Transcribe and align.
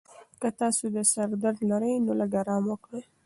که 0.41 0.47
تاسي 0.59 0.87
د 0.95 0.97
سر 1.11 1.29
درد 1.41 1.59
لرئ، 1.69 1.93
نو 2.05 2.11
لږ 2.19 2.31
ارام 2.41 2.63
وکړئ. 2.67 3.01